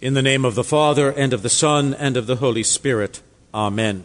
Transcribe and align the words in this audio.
In 0.00 0.14
the 0.14 0.22
name 0.22 0.44
of 0.44 0.54
the 0.54 0.62
Father, 0.62 1.10
and 1.10 1.32
of 1.32 1.42
the 1.42 1.48
Son, 1.48 1.92
and 1.92 2.16
of 2.16 2.28
the 2.28 2.36
Holy 2.36 2.62
Spirit. 2.62 3.20
Amen. 3.52 4.04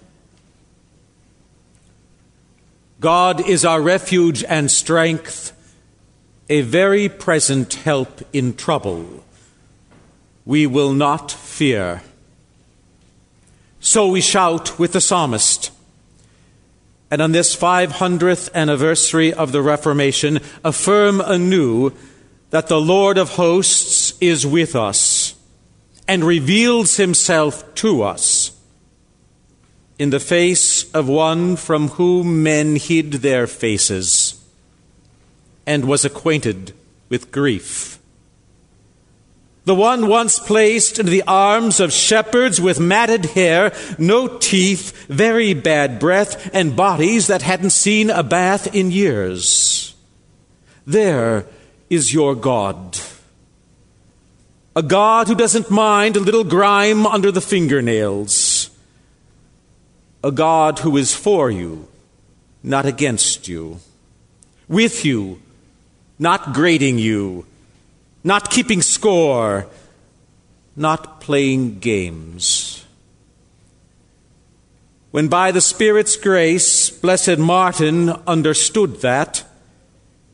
God 3.00 3.48
is 3.48 3.64
our 3.64 3.80
refuge 3.80 4.44
and 4.44 4.72
strength, 4.72 5.52
a 6.50 6.62
very 6.62 7.10
present 7.10 7.76
help 7.76 8.24
in 8.34 8.56
trouble. 8.56 9.24
We 10.46 10.66
will 10.66 10.94
not 10.94 11.30
fear. 11.30 12.02
So 13.80 14.08
we 14.08 14.22
shout 14.22 14.80
with 14.80 14.94
the 14.94 15.02
psalmist. 15.02 15.70
And 17.12 17.22
on 17.22 17.34
this 17.34 17.56
500th 17.56 18.52
anniversary 18.56 19.32
of 19.32 19.52
the 19.52 19.62
Reformation, 19.62 20.40
affirm 20.64 21.22
anew 21.22 21.92
that 22.50 22.68
the 22.68 22.82
Lord 22.82 23.20
of 23.20 23.36
hosts 23.36 24.16
is 24.20 24.44
with 24.44 24.76
us 24.76 25.23
and 26.08 26.24
reveals 26.24 26.98
himself 26.98 27.74
to 27.76 28.04
us 28.04 28.52
in 29.98 30.10
the 30.10 30.20
face 30.20 30.92
of 30.92 31.08
one 31.08 31.56
from 31.56 31.90
whom 31.90 32.44
men 32.44 32.76
hid 32.76 33.14
their 33.14 33.48
faces 33.48 34.44
and 35.66 35.86
was 35.86 36.04
acquainted 36.04 36.74
with 37.10 37.32
grief. 37.32 38.00
The 39.66 39.76
one 39.76 40.08
once 40.10 40.40
placed 40.40 41.00
in 41.00 41.06
the 41.06 41.24
arms 41.26 41.80
of 41.80 41.94
shepherds 41.94 42.60
with 42.60 42.82
matted 42.82 43.28
hair, 43.28 43.72
no 43.98 44.28
teeth, 44.28 45.08
very 45.08 45.54
bad 45.54 46.00
breath, 46.00 46.54
and 46.54 46.76
bodies 46.76 47.28
that 47.28 47.44
hadn't 47.44 47.70
seen 47.70 48.10
a 48.10 48.24
bath 48.24 48.76
in 48.76 48.92
years. 48.92 49.96
There 50.86 51.46
is 51.90 52.14
your 52.14 52.36
God. 52.36 53.00
A 54.76 54.82
God 54.82 55.28
who 55.28 55.36
doesn't 55.36 55.70
mind 55.70 56.16
a 56.16 56.20
little 56.20 56.44
grime 56.44 57.06
under 57.06 57.32
the 57.32 57.42
fingernails. 57.42 58.72
A 60.24 60.32
God 60.32 60.80
who 60.80 60.98
is 60.98 61.14
for 61.14 61.52
you, 61.52 61.88
not 62.64 62.86
against 62.86 63.48
you. 63.48 63.80
With 64.68 65.06
you, 65.06 65.42
not 66.18 66.54
grading 66.54 66.98
you. 66.98 67.46
Not 68.24 68.50
keeping 68.50 68.82
score. 68.82 69.68
Not 70.76 71.22
playing 71.22 71.80
games. 71.80 72.86
When 75.12 75.28
by 75.28 75.52
the 75.52 75.62
Spirit's 75.62 76.16
grace, 76.16 76.90
Blessed 76.90 77.38
Martin 77.38 78.10
understood 78.26 79.02
that, 79.02 79.44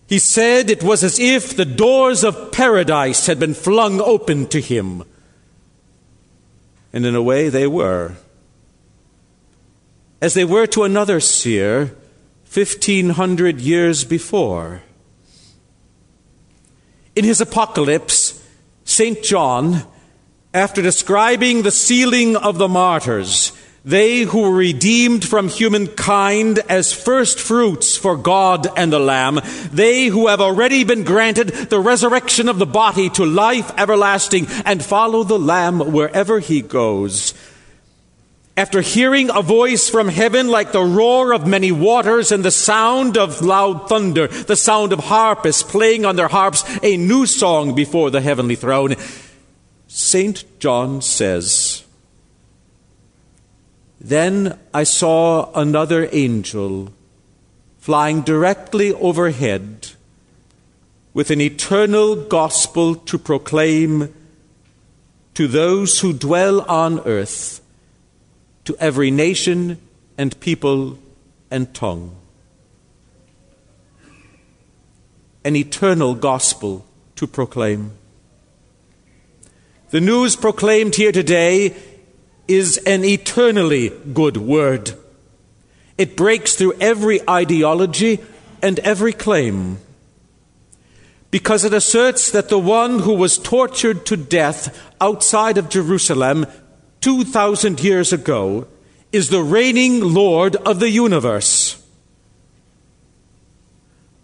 he 0.10 0.18
said 0.18 0.72
it 0.72 0.82
was 0.82 1.04
as 1.04 1.20
if 1.20 1.56
the 1.56 1.66
doors 1.66 2.24
of 2.24 2.52
paradise 2.52 3.28
had 3.28 3.40
been 3.40 3.54
flung 3.54 4.02
open 4.02 4.48
to 4.48 4.60
him. 4.60 5.04
And 6.92 7.06
in 7.06 7.14
a 7.14 7.22
way, 7.22 7.50
they 7.50 7.68
were. 7.68 8.16
As 10.20 10.34
they 10.34 10.46
were 10.46 10.66
to 10.66 10.84
another 10.84 11.20
seer, 11.20 11.96
1500 12.52 13.62
years 13.62 14.04
before. 14.04 14.82
In 17.16 17.24
his 17.24 17.40
Apocalypse, 17.40 18.44
St. 18.86 19.22
John, 19.22 19.84
after 20.56 20.82
describing 20.82 21.62
the 21.62 21.70
sealing 21.70 22.36
of 22.36 22.58
the 22.58 22.68
martyrs, 22.68 23.52
they 23.86 24.22
who 24.22 24.42
were 24.42 24.56
redeemed 24.56 25.28
from 25.28 25.48
humankind 25.48 26.60
as 26.70 26.94
first 26.94 27.40
fruits 27.40 27.96
for 27.96 28.18
God 28.18 28.68
and 28.78 28.92
the 28.92 29.00
Lamb, 29.00 29.40
they 29.72 30.08
who 30.08 30.28
have 30.28 30.42
already 30.42 30.84
been 30.84 31.04
granted 31.04 31.48
the 31.48 31.80
resurrection 31.80 32.50
of 32.50 32.60
the 32.60 32.66
body 32.66 33.10
to 33.12 33.26
life 33.26 33.72
everlasting 33.78 34.48
and 34.66 34.84
follow 34.84 35.24
the 35.24 35.40
Lamb 35.40 35.94
wherever 35.94 36.40
he 36.40 36.62
goes. 36.62 37.34
After 38.60 38.82
hearing 38.82 39.30
a 39.30 39.42
voice 39.42 39.88
from 39.88 40.10
heaven 40.10 40.50
like 40.50 40.74
the 40.74 40.84
roar 40.84 41.34
of 41.34 41.48
many 41.48 41.72
waters 41.72 42.34
and 42.34 42.44
the 42.44 42.52
sound 42.52 43.18
of 43.18 43.42
loud 43.42 43.88
thunder, 43.88 44.28
the 44.28 44.58
sound 44.58 44.92
of 44.92 45.00
harpists 45.00 45.64
playing 45.64 46.04
on 46.04 46.18
their 46.18 46.28
harps 46.28 46.66
a 46.84 46.98
new 46.98 47.26
song 47.26 47.74
before 47.74 48.12
the 48.12 48.20
heavenly 48.20 48.56
throne, 48.56 48.98
St. 49.88 50.44
John 50.60 51.02
says, 51.02 51.69
then 54.00 54.58
I 54.74 54.84
saw 54.84 55.52
another 55.54 56.08
angel 56.12 56.94
flying 57.80 58.22
directly 58.22 58.94
overhead 58.94 59.90
with 61.14 61.32
an 61.32 61.42
eternal 61.42 62.16
gospel 62.16 62.96
to 62.96 63.18
proclaim 63.18 64.14
to 65.34 65.48
those 65.48 66.00
who 66.00 66.14
dwell 66.14 66.62
on 66.62 67.00
earth, 67.02 67.62
to 68.66 68.76
every 68.80 69.12
nation 69.12 69.78
and 70.18 70.40
people 70.40 71.00
and 71.50 71.74
tongue. 71.74 72.16
An 75.44 75.56
eternal 75.56 76.14
gospel 76.16 76.86
to 77.16 77.26
proclaim. 77.26 77.92
The 79.90 80.02
news 80.02 80.36
proclaimed 80.36 80.96
here 80.96 81.12
today 81.12 81.76
is 82.50 82.78
an 82.80 83.06
eternally 83.06 83.90
good 84.14 84.36
word. 84.36 84.94
It 85.98 86.18
breaks 86.18 86.56
through 86.56 86.74
every 86.82 87.22
ideology 87.30 88.20
and 88.62 88.80
every 88.80 89.14
claim 89.14 89.78
because 91.32 91.64
it 91.64 91.74
asserts 91.74 92.32
that 92.32 92.50
the 92.50 92.60
one 92.60 93.00
who 93.00 93.14
was 93.14 93.38
tortured 93.38 94.06
to 94.08 94.18
death 94.18 94.82
outside 95.00 95.58
of 95.58 95.70
Jerusalem 95.70 96.48
2,000 97.02 97.84
years 97.84 98.12
ago 98.12 98.68
is 99.12 99.30
the 99.30 99.44
reigning 99.44 100.02
Lord 100.02 100.56
of 100.56 100.80
the 100.80 100.90
universe. 100.90 101.82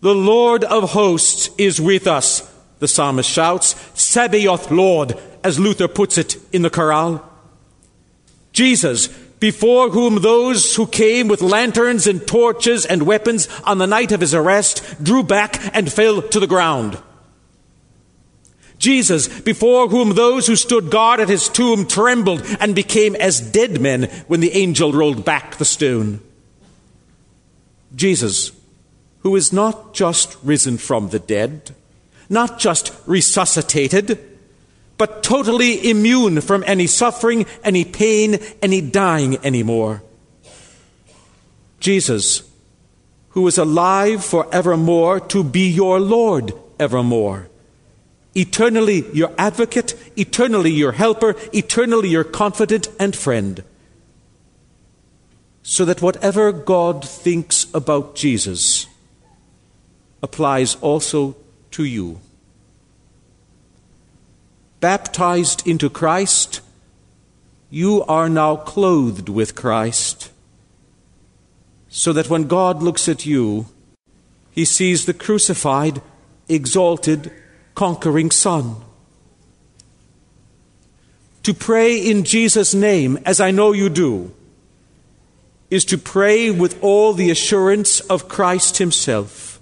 The 0.01 0.15
Lord 0.15 0.63
of 0.63 0.91
hosts 0.91 1.49
is 1.57 1.79
with 1.79 2.07
us, 2.07 2.41
the 2.79 2.87
psalmist 2.87 3.29
shouts. 3.29 3.75
Sabaoth, 3.93 4.71
Lord, 4.71 5.17
as 5.43 5.59
Luther 5.59 5.87
puts 5.87 6.17
it 6.17 6.37
in 6.51 6.63
the 6.63 6.69
chorale. 6.69 7.34
Jesus, 8.55 9.09
before 9.39 9.89
whom 9.89 10.21
those 10.21 10.75
who 10.75 10.87
came 10.87 11.27
with 11.27 11.41
lanterns 11.41 12.07
and 12.07 12.25
torches 12.25 12.85
and 12.85 13.03
weapons 13.03 13.49
on 13.65 13.79
the 13.79 13.85
night 13.85 14.13
of 14.13 14.21
his 14.21 14.33
arrest 14.33 15.03
drew 15.03 15.23
back 15.23 15.59
and 15.75 15.91
fell 15.91 16.21
to 16.21 16.39
the 16.39 16.47
ground. 16.47 16.97
Jesus, 18.77 19.27
before 19.41 19.89
whom 19.89 20.15
those 20.15 20.47
who 20.47 20.55
stood 20.55 20.89
guard 20.89 21.19
at 21.19 21.27
his 21.27 21.49
tomb 21.49 21.85
trembled 21.85 22.43
and 22.61 22.73
became 22.73 23.15
as 23.17 23.41
dead 23.41 23.81
men 23.81 24.03
when 24.27 24.39
the 24.39 24.53
angel 24.53 24.93
rolled 24.93 25.25
back 25.25 25.57
the 25.57 25.65
stone. 25.65 26.21
Jesus, 27.93 28.53
who 29.19 29.35
is 29.35 29.51
not 29.51 29.93
just 29.93 30.37
risen 30.43 30.77
from 30.77 31.09
the 31.09 31.19
dead, 31.19 31.75
not 32.29 32.57
just 32.57 32.93
resuscitated, 33.05 34.34
but 34.97 35.23
totally 35.23 35.89
immune 35.89 36.41
from 36.41 36.63
any 36.65 36.87
suffering, 36.87 37.45
any 37.63 37.83
pain, 37.83 38.39
any 38.61 38.81
dying 38.81 39.37
anymore. 39.45 40.03
Jesus, 41.79 42.49
who 43.29 43.47
is 43.47 43.57
alive 43.57 44.23
forevermore 44.23 45.19
to 45.19 45.43
be 45.43 45.69
your 45.69 45.99
Lord 45.99 46.53
evermore. 46.79 47.49
Eternally 48.33 49.05
your 49.13 49.33
advocate, 49.37 49.93
eternally 50.17 50.71
your 50.71 50.93
helper, 50.93 51.35
eternally 51.53 52.09
your 52.09 52.23
confidant 52.23 52.87
and 52.99 53.15
friend. 53.15 53.63
So 55.63 55.83
that 55.85 56.01
whatever 56.01 56.51
God 56.51 57.03
thinks 57.03 57.65
about 57.73 58.15
Jesus 58.15 58.87
applies 60.21 60.75
also 60.75 61.35
to 61.71 61.83
you 61.83 62.19
baptized 64.85 65.65
into 65.65 65.89
Christ, 65.89 66.61
you 67.71 68.03
are 68.03 68.29
now 68.29 68.55
clothed 68.55 69.29
with 69.29 69.55
Christ. 69.55 70.29
So 71.89 72.13
that 72.13 72.29
when 72.29 72.43
God 72.43 72.83
looks 72.83 73.09
at 73.09 73.25
you, 73.25 73.65
he 74.51 74.63
sees 74.63 75.07
the 75.07 75.15
crucified, 75.15 76.03
exalted, 76.47 77.31
conquering 77.73 78.29
Son. 78.29 78.75
To 81.41 81.53
pray 81.55 81.97
in 81.97 82.23
Jesus' 82.23 82.75
name, 82.75 83.17
as 83.25 83.41
I 83.41 83.49
know 83.49 83.71
you 83.71 83.89
do, 83.89 84.35
is 85.71 85.83
to 85.85 85.97
pray 85.97 86.51
with 86.51 86.77
all 86.83 87.13
the 87.13 87.31
assurance 87.31 88.01
of 88.01 88.27
Christ 88.27 88.77
Himself. 88.77 89.59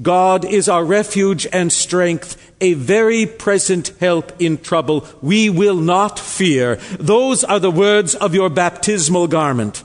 God 0.00 0.46
is 0.46 0.66
our 0.66 0.84
refuge 0.84 1.46
and 1.52 1.70
strength, 1.70 2.49
a 2.60 2.74
very 2.74 3.26
present 3.26 3.92
help 4.00 4.32
in 4.40 4.58
trouble. 4.58 5.06
We 5.22 5.50
will 5.50 5.76
not 5.76 6.18
fear. 6.18 6.76
Those 6.98 7.44
are 7.44 7.58
the 7.58 7.70
words 7.70 8.14
of 8.14 8.34
your 8.34 8.50
baptismal 8.50 9.28
garment. 9.28 9.84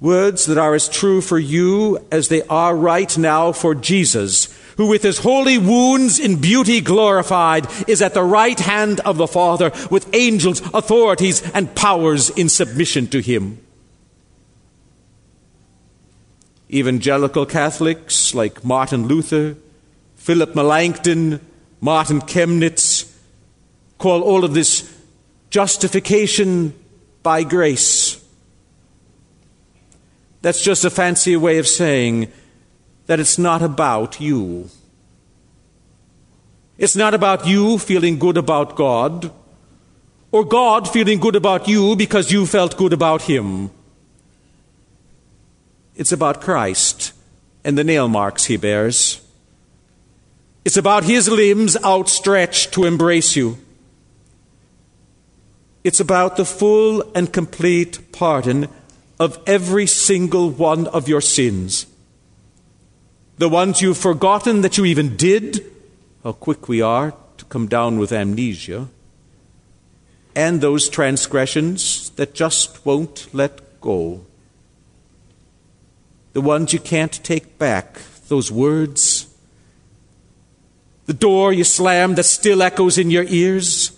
Words 0.00 0.46
that 0.46 0.58
are 0.58 0.74
as 0.74 0.88
true 0.88 1.20
for 1.20 1.38
you 1.38 1.98
as 2.12 2.28
they 2.28 2.42
are 2.42 2.76
right 2.76 3.16
now 3.18 3.52
for 3.52 3.74
Jesus 3.74 4.54
who 4.78 4.86
with 4.86 5.02
his 5.02 5.18
holy 5.18 5.58
wounds 5.58 6.18
in 6.18 6.40
beauty 6.40 6.80
glorified 6.80 7.66
is 7.88 8.00
at 8.00 8.14
the 8.14 8.22
right 8.22 8.58
hand 8.60 9.00
of 9.00 9.18
the 9.18 9.26
Father 9.26 9.72
with 9.90 10.08
angels, 10.14 10.62
authorities, 10.72 11.42
and 11.52 11.74
powers 11.74 12.30
in 12.30 12.48
submission 12.48 13.08
to 13.08 13.20
him. 13.20 13.58
Evangelical 16.72 17.44
Catholics 17.44 18.34
like 18.34 18.64
Martin 18.64 19.08
Luther, 19.08 19.56
Philip 20.28 20.54
Melanchthon, 20.54 21.40
Martin 21.80 22.20
Chemnitz 22.20 23.10
call 23.96 24.20
all 24.20 24.44
of 24.44 24.52
this 24.52 24.94
justification 25.48 26.74
by 27.22 27.44
grace. 27.44 28.22
That's 30.42 30.62
just 30.62 30.84
a 30.84 30.90
fancy 30.90 31.34
way 31.34 31.56
of 31.56 31.66
saying 31.66 32.30
that 33.06 33.18
it's 33.18 33.38
not 33.38 33.62
about 33.62 34.20
you. 34.20 34.68
It's 36.76 36.94
not 36.94 37.14
about 37.14 37.46
you 37.46 37.78
feeling 37.78 38.18
good 38.18 38.36
about 38.36 38.76
God, 38.76 39.32
or 40.30 40.44
God 40.44 40.90
feeling 40.90 41.20
good 41.20 41.36
about 41.36 41.66
you 41.66 41.96
because 41.96 42.30
you 42.30 42.44
felt 42.44 42.76
good 42.76 42.92
about 42.92 43.22
Him. 43.22 43.70
It's 45.96 46.12
about 46.12 46.42
Christ 46.42 47.14
and 47.64 47.78
the 47.78 47.82
nail 47.82 48.08
marks 48.08 48.44
He 48.44 48.58
bears. 48.58 49.22
It's 50.68 50.76
about 50.76 51.04
His 51.04 51.30
limbs 51.30 51.78
outstretched 51.82 52.74
to 52.74 52.84
embrace 52.84 53.36
you. 53.36 53.56
It's 55.82 55.98
about 55.98 56.36
the 56.36 56.44
full 56.44 57.10
and 57.14 57.32
complete 57.32 58.12
pardon 58.12 58.68
of 59.18 59.38
every 59.46 59.86
single 59.86 60.50
one 60.50 60.86
of 60.88 61.08
your 61.08 61.22
sins 61.22 61.86
the 63.38 63.48
ones 63.48 63.80
you've 63.80 63.96
forgotten 63.96 64.60
that 64.60 64.76
you 64.76 64.84
even 64.84 65.16
did, 65.16 65.64
how 66.22 66.32
quick 66.32 66.68
we 66.68 66.82
are 66.82 67.14
to 67.38 67.44
come 67.46 67.66
down 67.66 67.98
with 67.98 68.12
amnesia, 68.12 68.88
and 70.34 70.60
those 70.60 70.90
transgressions 70.90 72.10
that 72.10 72.34
just 72.34 72.84
won't 72.84 73.32
let 73.32 73.80
go. 73.80 74.20
The 76.34 76.42
ones 76.42 76.74
you 76.74 76.78
can't 76.78 77.24
take 77.24 77.58
back, 77.58 78.00
those 78.28 78.52
words, 78.52 79.17
the 81.08 81.14
door 81.14 81.52
you 81.52 81.64
slammed 81.64 82.14
that 82.16 82.22
still 82.22 82.62
echoes 82.62 82.96
in 82.96 83.10
your 83.10 83.24
ears, 83.24 83.90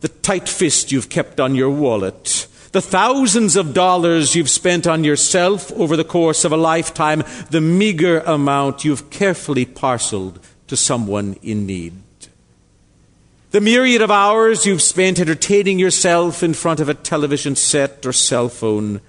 the 0.00 0.08
tight 0.08 0.48
fist 0.48 0.90
you've 0.90 1.08
kept 1.08 1.38
on 1.38 1.54
your 1.54 1.70
wallet 1.70 2.48
the 2.76 2.82
thousands 2.82 3.56
of 3.56 3.72
dollars 3.72 4.34
you've 4.34 4.50
spent 4.50 4.86
on 4.86 5.02
yourself 5.02 5.72
over 5.72 5.96
the 5.96 6.04
course 6.04 6.44
of 6.44 6.52
a 6.52 6.58
lifetime, 6.58 7.24
the 7.48 7.60
meager 7.62 8.20
amount 8.20 8.84
you've 8.84 9.08
carefully 9.08 9.64
parceled 9.64 10.38
to 10.66 10.76
someone 10.76 11.38
in 11.42 11.64
need. 11.64 11.94
The 13.52 13.62
myriad 13.62 14.02
of 14.02 14.10
hours 14.10 14.66
you've 14.66 14.82
spent 14.82 15.18
entertaining 15.18 15.78
yourself 15.78 16.42
in 16.42 16.52
front 16.52 16.78
of 16.78 16.90
a 16.90 16.94
television 16.94 17.56
set 17.56 18.04
or 18.04 18.12
cell 18.12 18.50
phone. 18.50 19.00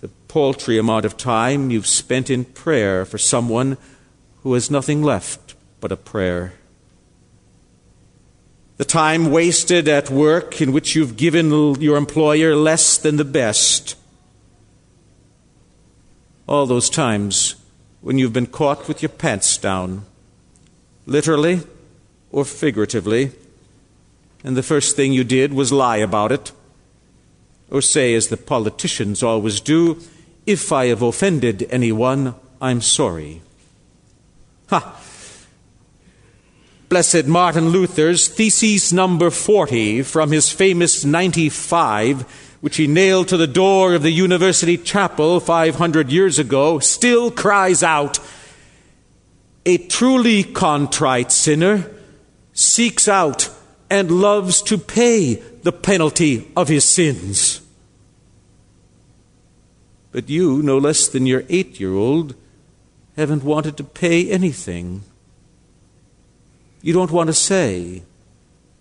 The 0.00 0.08
paltry 0.26 0.78
amount 0.78 1.04
of 1.04 1.18
time 1.18 1.70
you've 1.70 1.86
spent 1.86 2.30
in 2.30 2.46
prayer 2.46 3.04
for 3.04 3.18
someone 3.18 3.76
who 4.42 4.54
has 4.54 4.70
nothing 4.70 5.02
left 5.02 5.45
but 5.80 5.92
a 5.92 5.96
prayer 5.96 6.52
the 8.76 8.84
time 8.84 9.30
wasted 9.30 9.88
at 9.88 10.10
work 10.10 10.60
in 10.60 10.72
which 10.72 10.94
you've 10.94 11.16
given 11.16 11.80
your 11.80 11.96
employer 11.96 12.54
less 12.54 12.98
than 12.98 13.16
the 13.16 13.24
best. 13.24 13.96
All 16.46 16.66
those 16.66 16.90
times 16.90 17.56
when 18.02 18.18
you've 18.18 18.34
been 18.34 18.46
caught 18.46 18.86
with 18.86 19.02
your 19.02 19.08
pants 19.08 19.56
down, 19.56 20.04
literally 21.06 21.60
or 22.30 22.44
figuratively, 22.44 23.32
and 24.44 24.56
the 24.56 24.62
first 24.62 24.94
thing 24.94 25.12
you 25.12 25.24
did 25.24 25.54
was 25.54 25.72
lie 25.72 25.96
about 25.96 26.30
it, 26.30 26.52
or 27.70 27.80
say, 27.80 28.14
as 28.14 28.28
the 28.28 28.36
politicians 28.36 29.22
always 29.22 29.60
do, 29.60 29.98
if 30.44 30.70
I 30.70 30.86
have 30.86 31.02
offended 31.02 31.66
anyone, 31.70 32.34
I'm 32.60 32.80
sorry. 32.80 33.40
Ha! 34.68 35.00
Blessed 36.88 37.26
Martin 37.26 37.70
Luther's 37.70 38.28
thesis 38.28 38.92
number 38.92 39.30
40 39.30 40.02
from 40.02 40.30
his 40.30 40.52
famous 40.52 41.04
95, 41.04 42.22
which 42.60 42.76
he 42.76 42.86
nailed 42.86 43.26
to 43.28 43.36
the 43.36 43.48
door 43.48 43.94
of 43.94 44.02
the 44.02 44.12
university 44.12 44.78
chapel 44.78 45.40
500 45.40 46.12
years 46.12 46.38
ago, 46.38 46.78
still 46.78 47.32
cries 47.32 47.82
out 47.82 48.20
A 49.64 49.78
truly 49.78 50.44
contrite 50.44 51.32
sinner 51.32 51.90
seeks 52.52 53.08
out 53.08 53.50
and 53.90 54.08
loves 54.08 54.62
to 54.62 54.78
pay 54.78 55.34
the 55.62 55.72
penalty 55.72 56.48
of 56.56 56.68
his 56.68 56.84
sins. 56.84 57.60
But 60.12 60.30
you, 60.30 60.62
no 60.62 60.78
less 60.78 61.08
than 61.08 61.26
your 61.26 61.42
eight 61.48 61.80
year 61.80 61.94
old, 61.94 62.36
haven't 63.16 63.42
wanted 63.42 63.76
to 63.76 63.84
pay 63.84 64.30
anything. 64.30 65.02
You 66.86 66.92
don't 66.92 67.10
want 67.10 67.26
to 67.26 67.34
say, 67.34 68.04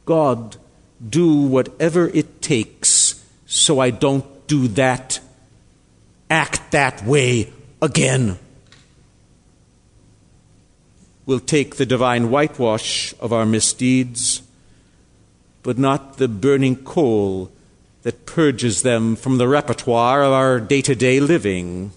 God, 0.06 0.58
do 1.10 1.42
whatever 1.42 2.08
it 2.10 2.40
takes 2.40 3.26
so 3.48 3.80
I 3.80 3.90
don't 3.90 4.46
do 4.46 4.68
that, 4.78 5.20
act 6.30 6.70
that 6.70 7.04
way 7.04 7.52
again. 7.82 8.38
We'll 11.26 11.40
take 11.40 11.78
the 11.78 11.86
divine 11.88 12.30
whitewash 12.30 13.16
of 13.20 13.34
our 13.34 13.44
misdeeds, 13.44 14.44
but 15.64 15.80
not 15.80 16.18
the 16.18 16.28
burning 16.28 16.76
coal 16.76 17.52
that 18.04 18.28
purges 18.28 18.84
them 18.84 19.16
from 19.16 19.40
the 19.40 19.48
repertoire 19.48 20.22
of 20.22 20.32
our 20.32 20.60
day 20.60 20.84
to 20.84 20.94
day 20.94 21.20
living. 21.20 21.92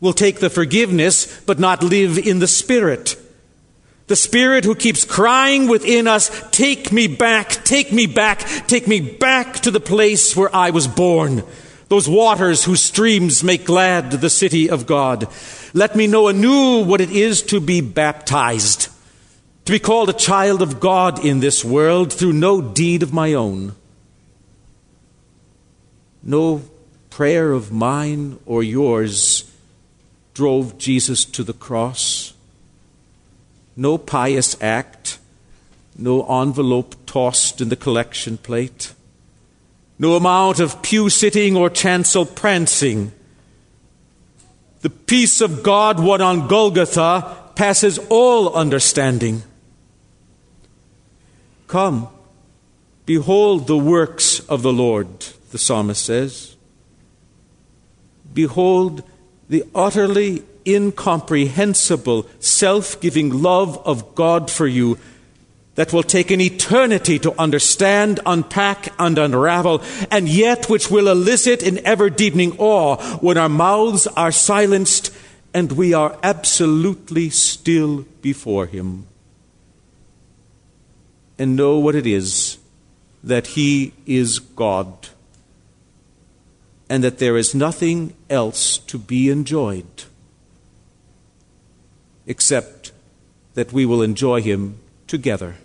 We'll 0.00 0.14
take 0.14 0.40
the 0.40 0.48
forgiveness, 0.48 1.42
but 1.42 1.58
not 1.58 1.82
live 1.82 2.16
in 2.16 2.38
the 2.38 2.48
Spirit. 2.48 3.16
The 4.08 4.16
Spirit 4.16 4.64
who 4.64 4.76
keeps 4.76 5.04
crying 5.04 5.66
within 5.66 6.06
us, 6.06 6.30
Take 6.52 6.92
me 6.92 7.08
back, 7.08 7.48
take 7.64 7.92
me 7.92 8.06
back, 8.06 8.38
take 8.68 8.86
me 8.86 9.00
back 9.00 9.54
to 9.60 9.70
the 9.72 9.80
place 9.80 10.36
where 10.36 10.54
I 10.54 10.70
was 10.70 10.86
born. 10.86 11.42
Those 11.88 12.08
waters 12.08 12.64
whose 12.64 12.82
streams 12.82 13.42
make 13.42 13.64
glad 13.64 14.12
the 14.12 14.30
city 14.30 14.70
of 14.70 14.86
God. 14.86 15.28
Let 15.74 15.96
me 15.96 16.06
know 16.06 16.28
anew 16.28 16.84
what 16.84 17.00
it 17.00 17.10
is 17.10 17.42
to 17.44 17.60
be 17.60 17.80
baptized, 17.80 18.88
to 19.64 19.72
be 19.72 19.78
called 19.78 20.08
a 20.08 20.12
child 20.12 20.62
of 20.62 20.78
God 20.78 21.24
in 21.24 21.40
this 21.40 21.64
world 21.64 22.12
through 22.12 22.32
no 22.32 22.60
deed 22.60 23.02
of 23.02 23.12
my 23.12 23.34
own. 23.34 23.74
No 26.22 26.62
prayer 27.10 27.52
of 27.52 27.72
mine 27.72 28.38
or 28.46 28.62
yours 28.62 29.50
drove 30.34 30.78
Jesus 30.78 31.24
to 31.24 31.42
the 31.42 31.52
cross 31.52 32.35
no 33.76 33.98
pious 33.98 34.60
act, 34.62 35.18
no 35.96 36.24
envelope 36.40 36.94
tossed 37.06 37.60
in 37.60 37.68
the 37.68 37.76
collection 37.76 38.38
plate, 38.38 38.92
no 39.98 40.14
amount 40.14 40.60
of 40.60 40.82
pew 40.82 41.08
sitting 41.08 41.56
or 41.56 41.70
chancel 41.70 42.24
prancing. 42.24 43.12
The 44.80 44.90
peace 44.90 45.40
of 45.40 45.62
God 45.62 46.00
won 46.00 46.20
on 46.20 46.48
Golgotha 46.48 47.36
passes 47.54 47.98
all 48.10 48.54
understanding. 48.54 49.42
Come, 51.66 52.08
behold 53.04 53.66
the 53.66 53.78
works 53.78 54.40
of 54.40 54.62
the 54.62 54.72
Lord, 54.72 55.08
the 55.50 55.58
psalmist 55.58 56.04
says. 56.04 56.56
Behold 58.32 59.02
the 59.48 59.64
utterly 59.74 60.42
incomprehensible, 60.66 62.26
self 62.40 63.00
giving 63.00 63.42
love 63.42 63.78
of 63.86 64.14
God 64.14 64.50
for 64.50 64.66
you 64.66 64.98
that 65.76 65.92
will 65.92 66.02
take 66.02 66.30
an 66.30 66.40
eternity 66.40 67.18
to 67.18 67.38
understand, 67.38 68.18
unpack, 68.24 68.88
and 68.98 69.18
unravel, 69.18 69.82
and 70.10 70.28
yet 70.28 70.68
which 70.70 70.90
will 70.90 71.08
elicit 71.08 71.62
an 71.62 71.78
ever 71.86 72.08
deepening 72.08 72.56
awe 72.58 72.96
when 73.18 73.36
our 73.36 73.48
mouths 73.48 74.06
are 74.06 74.32
silenced 74.32 75.14
and 75.52 75.72
we 75.72 75.92
are 75.92 76.18
absolutely 76.22 77.30
still 77.30 78.06
before 78.22 78.66
Him. 78.66 79.06
and 81.38 81.56
know 81.56 81.78
what 81.78 81.94
it 81.94 82.06
is 82.06 82.58
that 83.22 83.48
He 83.48 83.92
is 84.06 84.38
God 84.38 85.08
and 86.88 87.02
that 87.02 87.18
there 87.18 87.36
is 87.36 87.54
nothing 87.54 88.14
else 88.30 88.78
to 88.78 88.98
be 88.98 89.28
enjoyed 89.28 90.04
except 92.26 92.92
that 93.54 93.72
we 93.72 93.86
will 93.86 94.02
enjoy 94.02 94.42
Him 94.42 94.78
together. 95.06 95.56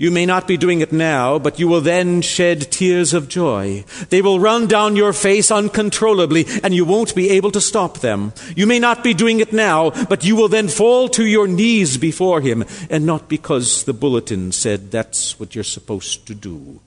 You 0.00 0.10
may 0.10 0.24
not 0.24 0.48
be 0.48 0.56
doing 0.56 0.80
it 0.80 0.92
now, 0.92 1.38
but 1.38 1.58
you 1.58 1.68
will 1.68 1.82
then 1.82 2.22
shed 2.22 2.72
tears 2.72 3.12
of 3.12 3.28
joy. 3.28 3.84
They 4.08 4.22
will 4.22 4.40
run 4.40 4.66
down 4.66 4.96
your 4.96 5.12
face 5.12 5.50
uncontrollably, 5.50 6.46
and 6.64 6.72
you 6.72 6.86
won't 6.86 7.14
be 7.14 7.28
able 7.28 7.50
to 7.50 7.60
stop 7.60 7.98
them. 7.98 8.32
You 8.56 8.66
may 8.66 8.78
not 8.78 9.04
be 9.04 9.12
doing 9.12 9.40
it 9.40 9.52
now, 9.52 9.90
but 10.06 10.24
you 10.24 10.36
will 10.36 10.48
then 10.48 10.68
fall 10.68 11.10
to 11.10 11.26
your 11.26 11.46
knees 11.46 11.98
before 11.98 12.40
Him, 12.40 12.64
and 12.88 13.04
not 13.04 13.28
because 13.28 13.84
the 13.84 13.92
bulletin 13.92 14.52
said 14.52 14.90
that's 14.90 15.38
what 15.38 15.54
you're 15.54 15.64
supposed 15.64 16.26
to 16.28 16.34
do. 16.34 16.80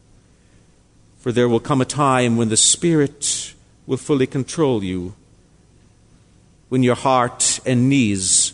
For 1.19 1.31
there 1.31 1.47
will 1.47 1.59
come 1.59 1.81
a 1.81 1.85
time 1.85 2.35
when 2.35 2.49
the 2.49 2.57
Spirit 2.57 3.53
will 3.85 3.97
fully 3.97 4.25
control 4.25 4.83
you, 4.83 5.13
when 6.73 6.81
your 6.81 6.95
heart 6.95 7.59
and 7.67 7.87
knees 7.87 8.51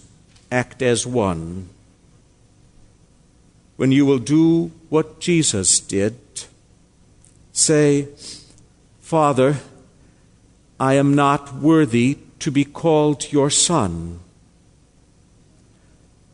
act 0.52 0.82
as 0.82 1.08
one 1.08 1.70
when 3.78 3.94
you 3.94 4.06
will 4.06 4.20
do 4.20 4.70
what 4.90 5.22
Jesus 5.22 5.80
did. 5.80 6.20
Say, 7.54 8.10
Father, 9.00 9.56
I 10.78 10.96
am 10.96 11.16
not 11.16 11.56
worthy 11.56 12.18
to 12.40 12.52
be 12.52 12.66
called 12.66 13.32
your 13.32 13.50
son. 13.50 14.20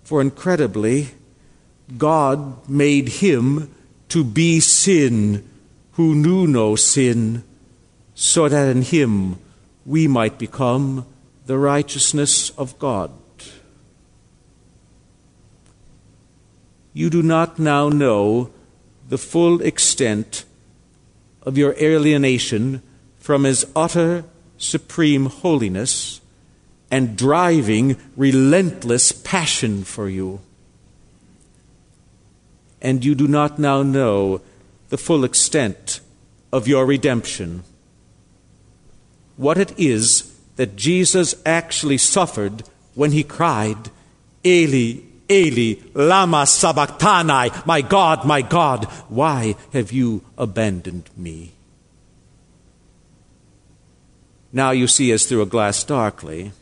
For 0.04 0.22
incredibly, 0.22 1.10
God 2.00 2.68
made 2.68 3.10
him 3.22 3.70
to 4.10 4.24
be 4.24 4.60
sin 4.60 5.48
who 5.92 6.16
knew 6.16 6.48
no 6.48 6.76
sin, 6.76 7.44
so 8.16 8.50
that 8.50 8.76
in 8.76 8.82
him 8.82 9.38
we 9.86 10.08
might 10.08 10.40
become 10.40 11.06
the 11.46 11.58
righteousness 11.58 12.50
of 12.52 12.78
God. 12.80 13.12
you 16.96 17.10
do 17.10 17.22
not 17.22 17.60
now 17.60 17.90
know 17.90 18.50
the 19.10 19.18
full 19.18 19.62
extent 19.62 20.46
of 21.44 21.58
your 21.58 21.76
alienation 21.78 22.82
from 23.20 23.44
His 23.44 23.68
utter, 23.76 24.24
supreme 24.58 25.26
holiness 25.26 26.22
and 26.90 27.18
driving, 27.18 27.98
relentless 28.16 29.12
passion 29.12 29.84
for 29.84 30.08
you. 30.08 30.40
And 32.82 33.04
you 33.04 33.14
do 33.14 33.28
not 33.28 33.60
now 33.60 33.84
know 33.84 34.40
the 34.88 34.98
full 34.98 35.26
extent 35.26 36.00
of 36.54 36.66
your 36.66 36.86
redemption. 36.86 37.64
What 39.36 39.58
it 39.58 39.78
is 39.78 40.34
that 40.56 40.76
Jesus 40.76 41.36
actually 41.46 41.98
suffered 41.98 42.64
when 42.94 43.12
he 43.12 43.24
cried, 43.24 43.90
Eli, 44.46 45.02
Eli, 45.30 45.82
lama 45.94 46.46
sabachthani, 46.46 47.52
my 47.66 47.82
God, 47.82 48.26
my 48.26 48.42
God, 48.42 48.86
why 49.10 49.56
have 49.74 49.92
you 49.92 50.22
abandoned 50.38 51.10
me? 51.18 51.52
Now 54.54 54.72
you 54.72 54.88
see 54.88 55.12
as 55.12 55.26
through 55.26 55.42
a 55.42 55.48
glass 55.48 55.84
darkly, 55.84 56.54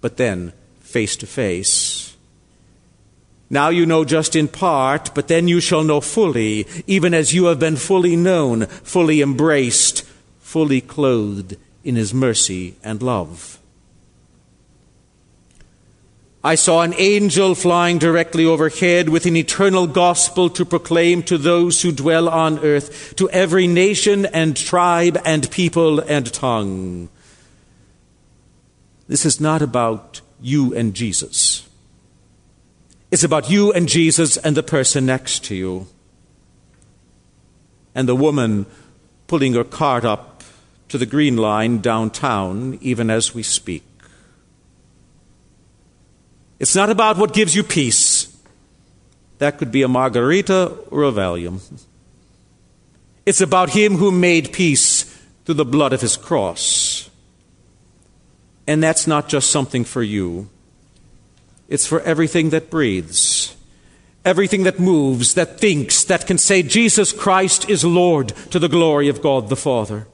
but 0.00 0.16
then 0.16 0.52
face 0.80 1.16
to 1.16 1.26
face. 1.26 2.16
Now 3.50 3.68
you 3.68 3.84
know 3.84 4.06
just 4.06 4.34
in 4.34 4.48
part, 4.48 5.14
but 5.14 5.28
then 5.28 5.46
you 5.46 5.60
shall 5.60 5.84
know 5.84 6.00
fully, 6.00 6.66
even 6.86 7.12
as 7.12 7.34
you 7.34 7.46
have 7.46 7.58
been 7.58 7.76
fully 7.76 8.16
known, 8.16 8.64
fully 8.64 9.20
embraced, 9.20 10.04
fully 10.40 10.80
clothed 10.80 11.58
in 11.84 11.96
his 11.96 12.12
mercy 12.14 12.76
and 12.82 13.02
love. 13.02 13.58
I 16.44 16.56
saw 16.56 16.82
an 16.82 16.94
angel 16.96 17.54
flying 17.54 17.98
directly 17.98 18.44
overhead 18.44 19.08
with 19.08 19.26
an 19.26 19.36
eternal 19.36 19.86
gospel 19.86 20.50
to 20.50 20.64
proclaim 20.64 21.22
to 21.24 21.38
those 21.38 21.82
who 21.82 21.92
dwell 21.92 22.28
on 22.28 22.58
earth, 22.58 23.14
to 23.16 23.30
every 23.30 23.68
nation 23.68 24.26
and 24.26 24.56
tribe 24.56 25.18
and 25.24 25.48
people 25.52 26.00
and 26.00 26.32
tongue. 26.32 27.08
This 29.06 29.24
is 29.24 29.40
not 29.40 29.62
about 29.62 30.20
you 30.40 30.74
and 30.74 30.94
Jesus. 30.94 31.68
It's 33.12 33.22
about 33.22 33.48
you 33.48 33.72
and 33.72 33.88
Jesus 33.88 34.36
and 34.36 34.56
the 34.56 34.62
person 34.64 35.06
next 35.06 35.44
to 35.44 35.54
you. 35.54 35.86
And 37.94 38.08
the 38.08 38.16
woman 38.16 38.66
pulling 39.28 39.52
her 39.52 39.64
cart 39.64 40.04
up 40.04 40.31
to 40.92 40.98
the 40.98 41.06
green 41.06 41.38
line 41.38 41.78
downtown, 41.78 42.78
even 42.82 43.08
as 43.08 43.34
we 43.34 43.42
speak. 43.42 43.82
It's 46.60 46.76
not 46.76 46.90
about 46.90 47.16
what 47.16 47.32
gives 47.32 47.56
you 47.56 47.62
peace. 47.62 48.36
That 49.38 49.56
could 49.56 49.72
be 49.72 49.80
a 49.80 49.88
margarita 49.88 50.66
or 50.90 51.04
a 51.04 51.10
Valium. 51.10 51.62
It's 53.24 53.40
about 53.40 53.70
Him 53.70 53.96
who 53.96 54.10
made 54.12 54.52
peace 54.52 55.04
through 55.46 55.54
the 55.54 55.64
blood 55.64 55.94
of 55.94 56.02
His 56.02 56.18
cross. 56.18 57.08
And 58.66 58.82
that's 58.82 59.06
not 59.06 59.30
just 59.30 59.48
something 59.48 59.84
for 59.84 60.02
you, 60.02 60.50
it's 61.70 61.86
for 61.86 62.02
everything 62.02 62.50
that 62.50 62.68
breathes, 62.68 63.56
everything 64.26 64.64
that 64.64 64.78
moves, 64.78 65.32
that 65.32 65.58
thinks, 65.58 66.04
that 66.04 66.26
can 66.26 66.36
say, 66.36 66.62
Jesus 66.62 67.14
Christ 67.14 67.70
is 67.70 67.82
Lord 67.82 68.34
to 68.50 68.58
the 68.58 68.68
glory 68.68 69.08
of 69.08 69.22
God 69.22 69.48
the 69.48 69.56
Father. 69.56 70.06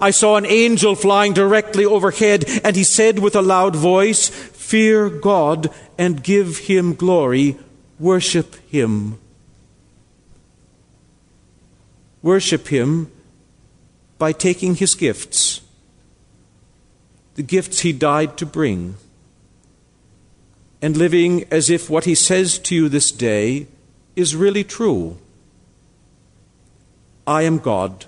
I 0.00 0.10
saw 0.10 0.36
an 0.36 0.46
angel 0.46 0.94
flying 0.94 1.32
directly 1.32 1.84
overhead, 1.84 2.44
and 2.62 2.76
he 2.76 2.84
said 2.84 3.18
with 3.18 3.34
a 3.34 3.42
loud 3.42 3.74
voice, 3.74 4.28
Fear 4.28 5.08
God 5.10 5.70
and 5.96 6.22
give 6.22 6.58
him 6.58 6.94
glory, 6.94 7.56
worship 7.98 8.54
him. 8.70 9.18
Worship 12.22 12.68
him 12.68 13.10
by 14.18 14.32
taking 14.32 14.74
his 14.74 14.94
gifts, 14.94 15.62
the 17.36 17.42
gifts 17.42 17.80
he 17.80 17.92
died 17.92 18.36
to 18.36 18.46
bring, 18.46 18.96
and 20.82 20.96
living 20.96 21.44
as 21.50 21.70
if 21.70 21.88
what 21.88 22.04
he 22.04 22.14
says 22.14 22.58
to 22.58 22.74
you 22.74 22.88
this 22.88 23.12
day 23.12 23.68
is 24.16 24.34
really 24.34 24.64
true. 24.64 25.18
I 27.26 27.42
am 27.42 27.58
God. 27.58 28.06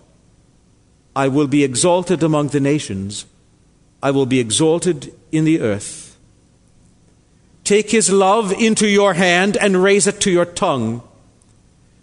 I 1.15 1.29
will 1.29 1.49
be 1.49 1.65
exalted 1.65 2.23
among 2.23 2.49
the 2.49 2.61
nations, 2.61 3.27
I 4.03 4.11
will 4.11 4.27
be 4.27 4.41
exalted 4.41 5.15
in 5.33 5.45
the 5.45 5.61
earth. 5.61 6.19
Take 7.65 7.91
his 7.91 8.11
love 8.11 8.53
into 8.53 8.89
your 8.89 9.15
hand 9.15 9.57
and 9.57 9.83
raise 9.83 10.07
it 10.07 10.21
to 10.23 10.31
your 10.31 10.47
tongue. 10.47 11.03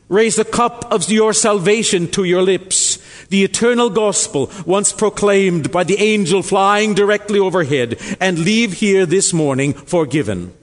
Raise 0.08 0.38
the 0.38 0.46
cup 0.46 0.90
of 0.92 1.10
your 1.12 1.34
salvation 1.34 2.08
to 2.12 2.24
your 2.24 2.42
lips. 2.42 2.98
The 3.28 3.44
eternal 3.44 3.90
gospel, 3.90 4.50
once 4.66 4.94
proclaimed 4.94 5.72
by 5.72 5.84
the 5.84 5.98
angel 5.98 6.42
flying 6.42 6.94
directly 6.94 7.40
overhead, 7.40 8.00
and 8.22 8.40
leave 8.40 8.74
here 8.74 9.06
this 9.06 9.34
morning 9.34 9.74
forgiven. 9.74 10.54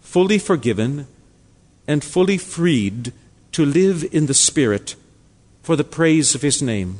Fully 0.00 0.38
forgiven 0.38 1.08
and 1.88 2.04
fully 2.04 2.38
freed 2.38 3.12
to 3.50 3.66
live 3.66 4.04
in 4.14 4.26
the 4.26 4.34
Spirit 4.34 4.94
for 5.62 5.76
the 5.76 5.84
praise 5.84 6.34
of 6.34 6.42
his 6.42 6.60
name. 6.60 6.98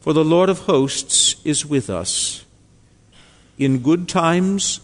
For 0.00 0.12
the 0.12 0.24
Lord 0.24 0.48
of 0.48 0.60
hosts 0.60 1.36
is 1.44 1.64
with 1.64 1.88
us 1.88 2.44
in 3.58 3.78
good 3.78 4.08
times 4.08 4.80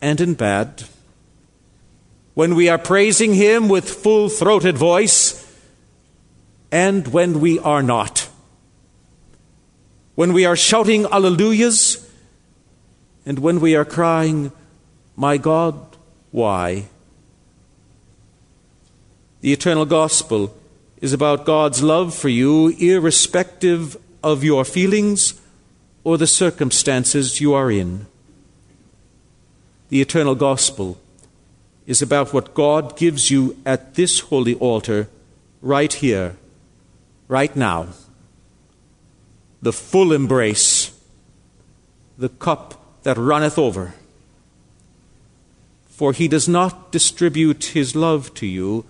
and 0.00 0.20
in 0.20 0.34
bad. 0.34 0.84
When 2.34 2.54
we 2.54 2.68
are 2.68 2.78
praising 2.78 3.34
him 3.34 3.68
with 3.68 3.88
full 3.88 4.28
throated 4.28 4.76
voice, 4.76 5.44
and 6.70 7.08
when 7.08 7.40
we 7.40 7.58
are 7.58 7.82
not. 7.82 8.28
When 10.14 10.32
we 10.32 10.44
are 10.44 10.56
shouting 10.56 11.04
alleluias, 11.04 12.04
and 13.24 13.38
when 13.38 13.60
we 13.60 13.76
are 13.76 13.84
crying, 13.84 14.52
My 15.16 15.36
God, 15.36 15.96
why? 16.30 16.88
The 19.40 19.52
eternal 19.52 19.86
gospel 19.86 20.56
is 21.00 21.12
about 21.12 21.44
God's 21.44 21.82
love 21.82 22.14
for 22.14 22.28
you, 22.28 22.68
irrespective 22.78 23.96
of 24.22 24.42
your 24.42 24.64
feelings 24.64 25.40
or 26.02 26.18
the 26.18 26.26
circumstances 26.26 27.40
you 27.40 27.54
are 27.54 27.70
in. 27.70 28.06
The 29.90 30.00
eternal 30.00 30.34
gospel 30.34 30.98
is 31.86 32.02
about 32.02 32.34
what 32.34 32.52
God 32.52 32.96
gives 32.96 33.30
you 33.30 33.56
at 33.64 33.94
this 33.94 34.20
holy 34.20 34.54
altar, 34.56 35.08
right 35.62 35.92
here, 35.92 36.36
right 37.28 37.54
now. 37.54 37.88
The 39.62 39.72
full 39.72 40.12
embrace, 40.12 40.92
the 42.18 42.28
cup 42.28 43.02
that 43.04 43.16
runneth 43.16 43.58
over. 43.58 43.94
For 45.86 46.12
he 46.12 46.28
does 46.28 46.48
not 46.48 46.92
distribute 46.92 47.64
his 47.66 47.96
love 47.96 48.34
to 48.34 48.46
you 48.46 48.84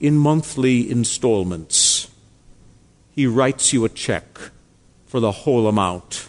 in 0.00 0.16
monthly 0.16 0.90
installments. 0.90 2.10
He 3.14 3.26
writes 3.26 3.72
you 3.72 3.84
a 3.84 3.90
check 3.90 4.24
for 5.06 5.20
the 5.20 5.32
whole 5.32 5.68
amount. 5.68 6.28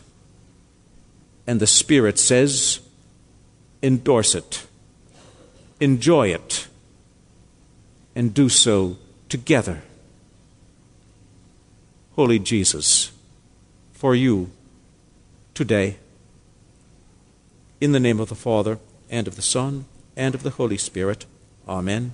And 1.48 1.60
the 1.60 1.68
Spirit 1.68 2.20
says, 2.20 2.82
endorse 3.82 4.36
it, 4.36 4.68
enjoy 5.80 6.28
it, 6.28 6.68
and 8.16 8.34
do 8.34 8.50
so 8.50 8.98
together. 9.30 9.82
Holy 12.16 12.40
Jesus, 12.40 13.12
for 13.94 14.13
you 14.13 14.51
today, 15.54 15.98
in 17.80 17.94
the 17.94 18.00
name 18.00 18.20
of 18.20 18.30
the 18.30 18.36
Father, 18.36 18.78
and 19.10 19.28
of 19.28 19.36
the 19.36 19.42
Son, 19.42 19.86
and 20.16 20.36
of 20.36 20.44
the 20.44 20.51
Holy 20.51 20.78
Spirit. 20.78 21.25
Amen. 21.68 22.13